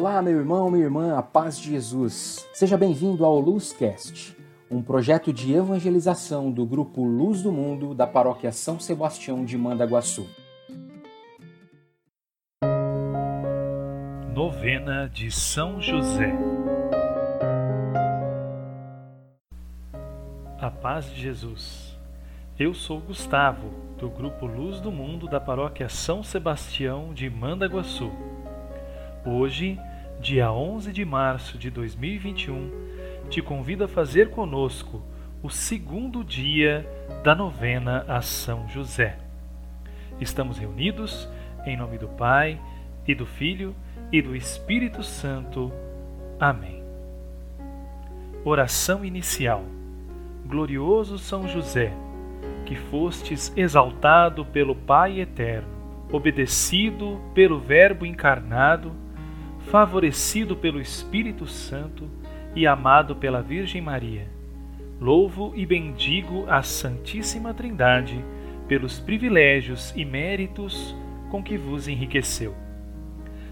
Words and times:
Olá, 0.00 0.22
meu 0.22 0.38
irmão, 0.38 0.70
minha 0.70 0.84
irmã, 0.84 1.18
a 1.18 1.22
paz 1.24 1.58
de 1.58 1.70
Jesus. 1.70 2.48
Seja 2.54 2.78
bem-vindo 2.78 3.24
ao 3.24 3.40
Luzcast, 3.40 4.36
um 4.70 4.80
projeto 4.80 5.32
de 5.32 5.52
evangelização 5.52 6.52
do 6.52 6.64
grupo 6.64 7.02
Luz 7.02 7.42
do 7.42 7.50
Mundo 7.50 7.96
da 7.96 8.06
paróquia 8.06 8.52
São 8.52 8.78
Sebastião 8.78 9.44
de 9.44 9.58
Mandaguaçu. 9.58 10.24
Novena 14.32 15.08
de 15.12 15.32
São 15.32 15.82
José. 15.82 16.32
A 20.60 20.70
paz 20.70 21.10
de 21.10 21.20
Jesus. 21.20 21.98
Eu 22.56 22.72
sou 22.72 23.00
Gustavo, 23.00 23.68
do 23.98 24.08
grupo 24.08 24.46
Luz 24.46 24.80
do 24.80 24.92
Mundo 24.92 25.26
da 25.26 25.40
paróquia 25.40 25.88
São 25.88 26.22
Sebastião 26.22 27.12
de 27.12 27.28
Mandaguaçu. 27.28 28.12
Hoje, 29.26 29.78
dia 30.20 30.50
11 30.50 30.92
de 30.92 31.04
março 31.04 31.56
de 31.56 31.70
2021, 31.70 32.70
te 33.30 33.40
convido 33.40 33.84
a 33.84 33.88
fazer 33.88 34.30
conosco 34.30 35.00
o 35.42 35.48
segundo 35.48 36.24
dia 36.24 36.84
da 37.22 37.34
novena 37.34 38.04
a 38.08 38.20
São 38.20 38.68
José. 38.68 39.16
Estamos 40.20 40.58
reunidos 40.58 41.28
em 41.64 41.76
nome 41.76 41.98
do 41.98 42.08
Pai 42.08 42.60
e 43.06 43.14
do 43.14 43.24
Filho 43.24 43.74
e 44.10 44.20
do 44.20 44.34
Espírito 44.34 45.04
Santo. 45.04 45.70
Amém. 46.40 46.82
Oração 48.44 49.04
inicial. 49.04 49.64
Glorioso 50.44 51.18
São 51.18 51.46
José, 51.46 51.92
que 52.66 52.74
fostes 52.74 53.52
exaltado 53.56 54.44
pelo 54.44 54.74
Pai 54.74 55.20
eterno, 55.20 55.68
obedecido 56.10 57.20
pelo 57.34 57.60
Verbo 57.60 58.04
encarnado, 58.04 58.92
favorecido 59.70 60.56
pelo 60.56 60.80
Espírito 60.80 61.46
Santo 61.46 62.08
e 62.54 62.66
amado 62.66 63.14
pela 63.14 63.42
Virgem 63.42 63.82
Maria. 63.82 64.26
Louvo 64.98 65.52
e 65.54 65.66
bendigo 65.66 66.46
a 66.48 66.62
Santíssima 66.62 67.52
Trindade 67.52 68.24
pelos 68.66 68.98
privilégios 68.98 69.92
e 69.94 70.04
méritos 70.04 70.96
com 71.30 71.42
que 71.42 71.58
vos 71.58 71.86
enriqueceu. 71.86 72.54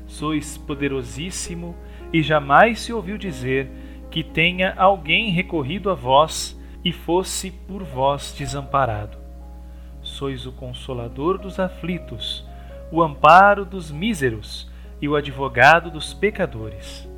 Sois 0.07 0.57
poderosíssimo 0.57 1.77
e 2.13 2.23
jamais 2.23 2.81
se 2.81 2.93
ouviu 2.93 3.19
dizer 3.19 3.71
que 4.11 4.25
tenha 4.25 4.73
alguém 4.77 5.31
recorrido 5.31 5.91
a 5.91 5.95
vós 5.95 6.59
e 6.83 6.93
fosse 6.93 7.51
por 7.51 7.83
vós 7.85 8.35
desamparado. 8.37 9.19
Sois 10.01 10.47
o 10.47 10.53
consolador 10.53 11.37
dos 11.37 11.61
aflitos, 11.61 12.47
o 12.91 13.03
amparo 13.03 13.67
dos 13.67 13.91
míseros 13.91 14.71
e 15.01 15.09
o 15.09 15.17
advogado 15.17 15.91
dos 15.91 16.15
pecadores. 16.15 17.09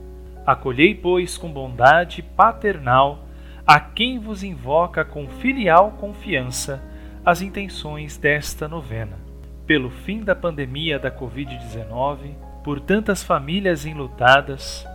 Acolhei, 0.47 0.95
pois, 0.95 1.37
com 1.37 1.51
bondade 1.53 2.23
paternal 2.23 3.25
a 3.67 3.79
quem 3.79 4.19
vos 4.19 4.43
invoca 4.43 5.05
com 5.05 5.29
filial 5.29 5.93
confiança 5.93 6.83
as 7.25 7.43
intenções 7.43 8.17
desta 8.17 8.67
novena. 8.67 9.19
Pelo 9.67 9.91
fim 9.91 10.25
da 10.25 10.35
pandemia 10.35 10.99
da 10.99 11.11
Covid-19, 11.11 12.35
por 12.65 12.81
tantas 12.81 13.23
famílias 13.23 13.85
enlutadas, 13.85 14.87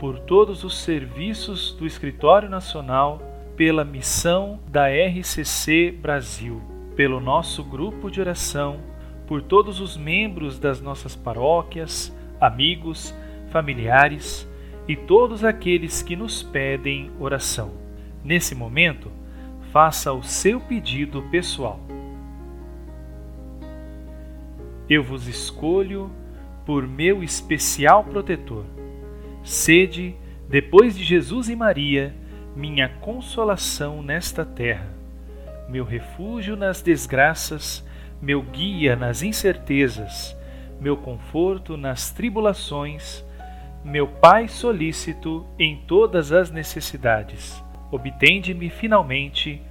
por 0.00 0.18
todos 0.18 0.64
os 0.64 0.82
serviços 0.82 1.72
do 1.72 1.86
Escritório 1.86 2.48
Nacional, 2.48 3.22
pela 3.56 3.84
missão 3.84 4.58
da 4.66 4.88
RCC 4.88 5.92
Brasil, 5.92 6.60
pelo 6.96 7.20
nosso 7.20 7.62
grupo 7.62 8.10
de 8.10 8.20
oração, 8.20 8.80
por 9.28 9.42
todos 9.42 9.80
os 9.80 9.96
membros 9.96 10.58
das 10.58 10.80
nossas 10.80 11.14
paróquias, 11.14 12.12
amigos, 12.40 13.14
familiares 13.50 14.48
e 14.86 14.96
todos 14.96 15.44
aqueles 15.44 16.02
que 16.02 16.16
nos 16.16 16.42
pedem 16.42 17.10
oração. 17.18 17.72
Nesse 18.24 18.54
momento, 18.54 19.10
faça 19.72 20.12
o 20.12 20.22
seu 20.22 20.60
pedido 20.60 21.22
pessoal. 21.30 21.80
Eu 24.88 25.02
vos 25.02 25.26
escolho 25.26 26.10
por 26.64 26.86
meu 26.86 27.22
especial 27.22 28.04
protetor. 28.04 28.64
Sede, 29.44 30.16
depois 30.48 30.96
de 30.96 31.04
Jesus 31.04 31.48
e 31.48 31.56
Maria, 31.56 32.14
minha 32.56 32.88
consolação 32.88 34.02
nesta 34.02 34.44
terra, 34.44 34.88
meu 35.68 35.84
refúgio 35.84 36.56
nas 36.56 36.80
desgraças, 36.80 37.86
meu 38.20 38.42
guia 38.42 38.96
nas 38.96 39.22
incertezas 39.22 40.37
meu 40.80 40.96
conforto 40.96 41.76
nas 41.76 42.10
tribulações, 42.10 43.24
meu 43.84 44.06
Pai 44.06 44.48
solícito 44.48 45.46
em 45.58 45.76
todas 45.86 46.32
as 46.32 46.50
necessidades. 46.50 47.62
Obtende-me 47.90 48.68
finalmente, 48.68 49.62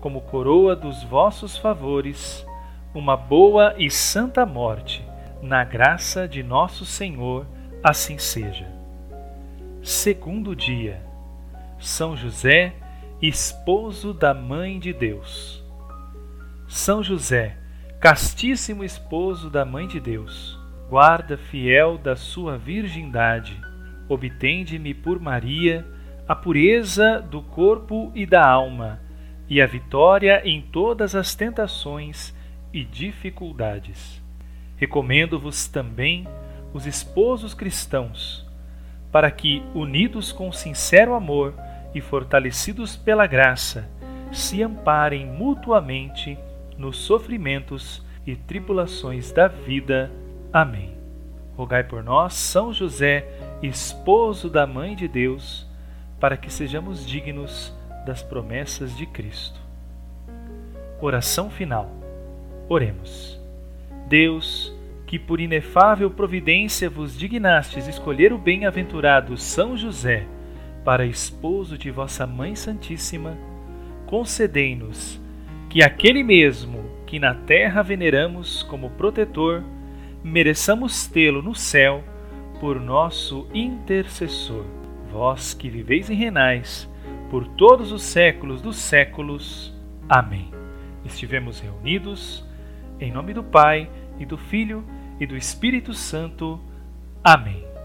como 0.00 0.20
coroa 0.22 0.74
dos 0.74 1.02
vossos 1.04 1.56
favores, 1.56 2.46
uma 2.94 3.16
boa 3.16 3.74
e 3.76 3.90
santa 3.90 4.46
morte, 4.46 5.06
na 5.42 5.62
graça 5.64 6.26
de 6.26 6.42
nosso 6.42 6.86
Senhor, 6.86 7.46
assim 7.82 8.18
seja. 8.18 8.66
Segundo 9.82 10.56
dia, 10.56 11.02
São 11.78 12.16
José, 12.16 12.74
esposo 13.20 14.12
da 14.14 14.32
Mãe 14.32 14.78
de 14.78 14.92
Deus. 14.92 15.62
São 16.66 17.02
José, 17.02 17.56
castíssimo 18.08 18.84
esposo 18.84 19.50
da 19.50 19.64
Mãe 19.64 19.88
de 19.88 19.98
Deus, 19.98 20.56
guarda 20.88 21.36
fiel 21.36 21.98
da 21.98 22.14
sua 22.14 22.56
virgindade, 22.56 23.60
obtende-me 24.08 24.94
por 24.94 25.18
Maria 25.18 25.84
a 26.28 26.32
pureza 26.32 27.20
do 27.20 27.42
corpo 27.42 28.12
e 28.14 28.24
da 28.24 28.48
alma 28.48 29.00
e 29.48 29.60
a 29.60 29.66
vitória 29.66 30.40
em 30.44 30.62
todas 30.62 31.16
as 31.16 31.34
tentações 31.34 32.32
e 32.72 32.84
dificuldades. 32.84 34.22
Recomendo-vos 34.76 35.66
também 35.66 36.28
os 36.72 36.86
esposos 36.86 37.54
cristãos, 37.54 38.46
para 39.10 39.32
que, 39.32 39.64
unidos 39.74 40.30
com 40.30 40.52
sincero 40.52 41.12
amor 41.12 41.54
e 41.92 42.00
fortalecidos 42.00 42.94
pela 42.94 43.26
graça, 43.26 43.90
se 44.30 44.62
amparem 44.62 45.26
mutuamente 45.26 46.38
nos 46.76 46.98
sofrimentos 46.98 48.04
e 48.26 48.34
tribulações 48.34 49.32
da 49.32 49.48
vida. 49.48 50.10
Amém. 50.52 50.96
Rogai 51.56 51.84
por 51.84 52.02
nós, 52.02 52.34
São 52.34 52.72
José, 52.72 53.26
esposo 53.62 54.50
da 54.50 54.66
Mãe 54.66 54.94
de 54.94 55.08
Deus, 55.08 55.66
para 56.20 56.36
que 56.36 56.52
sejamos 56.52 57.06
dignos 57.06 57.72
das 58.04 58.22
promessas 58.22 58.96
de 58.96 59.06
Cristo. 59.06 59.60
Oração 61.00 61.50
final. 61.50 61.90
Oremos. 62.68 63.40
Deus, 64.08 64.72
que 65.06 65.18
por 65.18 65.40
inefável 65.40 66.10
providência 66.10 66.90
vos 66.90 67.16
dignastes 67.16 67.86
escolher 67.86 68.32
o 68.32 68.38
bem-aventurado 68.38 69.36
São 69.36 69.76
José 69.76 70.26
para 70.84 71.06
esposo 71.06 71.76
de 71.76 71.90
vossa 71.90 72.26
Mãe 72.26 72.54
Santíssima, 72.54 73.36
concedei-nos 74.06 75.20
que 75.68 75.82
aquele 75.82 76.22
mesmo 76.22 76.84
que 77.06 77.18
na 77.18 77.34
terra 77.34 77.82
veneramos 77.82 78.62
como 78.64 78.90
protetor, 78.90 79.62
mereçamos 80.22 81.06
tê-lo 81.06 81.42
no 81.42 81.54
céu 81.54 82.02
por 82.60 82.80
nosso 82.80 83.46
intercessor. 83.54 84.64
Vós 85.10 85.54
que 85.54 85.68
viveis 85.68 86.08
e 86.08 86.14
renais 86.14 86.90
por 87.30 87.46
todos 87.46 87.92
os 87.92 88.02
séculos 88.02 88.60
dos 88.60 88.76
séculos. 88.76 89.74
Amém. 90.08 90.50
Estivemos 91.04 91.60
reunidos 91.60 92.44
em 92.98 93.12
nome 93.12 93.32
do 93.34 93.42
Pai 93.42 93.88
e 94.18 94.26
do 94.26 94.36
Filho 94.36 94.84
e 95.20 95.26
do 95.26 95.36
Espírito 95.36 95.92
Santo. 95.92 96.60
Amém. 97.22 97.75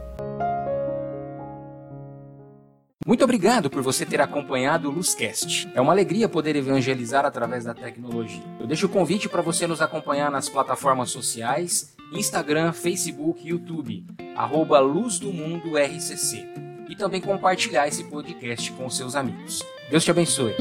Muito 3.06 3.24
obrigado 3.24 3.70
por 3.70 3.82
você 3.82 4.06
ter 4.06 4.22
acompanhado 4.22 4.88
o 4.88 4.92
Luzcast. 4.92 5.68
É 5.74 5.82
uma 5.82 5.92
alegria 5.92 6.30
poder 6.30 6.56
evangelizar 6.56 7.26
através 7.26 7.66
da 7.66 7.74
tecnologia. 7.74 8.44
Eu 8.60 8.68
deixo 8.68 8.86
o 8.86 8.90
convite 8.90 9.28
para 9.28 9.42
você 9.42 9.66
nos 9.66 9.82
acompanhar 9.82 10.30
nas 10.30 10.48
plataformas 10.48 11.10
sociais, 11.10 11.96
Instagram, 12.14 12.72
Facebook, 12.74 13.48
YouTube, 13.48 14.06
arroba 14.36 14.80
Luz 14.80 15.18
do 15.18 15.34
Mundo 15.34 15.78
RCC. 15.78 16.46
E 16.90 16.96
também 16.96 17.22
compartilhar 17.22 17.88
esse 17.88 18.04
podcast 18.04 18.72
com 18.74 18.88
seus 18.90 19.16
amigos. 19.16 19.64
Deus 19.90 20.04
te 20.04 20.12
abençoe. 20.12 20.54